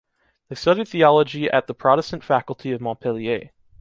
[0.49, 3.51] They studied theology at the Protestant Faculty of Montpellier.